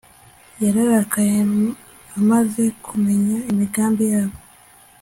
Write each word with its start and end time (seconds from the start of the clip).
Yararakaye 0.63 1.37
amaze 2.19 2.63
kumenya 2.85 3.37
imigambi 3.51 4.03
yabo 4.13 4.37